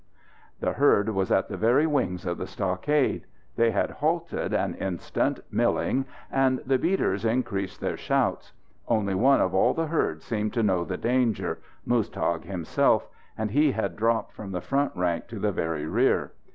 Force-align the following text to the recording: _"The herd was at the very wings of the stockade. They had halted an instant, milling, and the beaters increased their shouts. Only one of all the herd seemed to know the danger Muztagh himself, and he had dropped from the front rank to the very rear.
_"The 0.61 0.71
herd 0.73 1.09
was 1.09 1.31
at 1.31 1.47
the 1.47 1.57
very 1.57 1.85
wings 1.85 2.25
of 2.25 2.39
the 2.39 2.47
stockade. 2.47 3.27
They 3.55 3.69
had 3.69 3.91
halted 3.91 4.51
an 4.51 4.73
instant, 4.73 5.41
milling, 5.51 6.05
and 6.31 6.57
the 6.65 6.79
beaters 6.79 7.23
increased 7.23 7.79
their 7.81 7.97
shouts. 7.97 8.51
Only 8.87 9.13
one 9.13 9.41
of 9.41 9.53
all 9.53 9.75
the 9.75 9.85
herd 9.85 10.23
seemed 10.23 10.53
to 10.53 10.63
know 10.63 10.83
the 10.85 10.97
danger 10.97 11.59
Muztagh 11.87 12.45
himself, 12.45 13.07
and 13.37 13.51
he 13.51 13.73
had 13.73 13.95
dropped 13.95 14.33
from 14.33 14.49
the 14.53 14.59
front 14.59 14.91
rank 14.95 15.27
to 15.27 15.37
the 15.37 15.51
very 15.51 15.85
rear. 15.85 16.31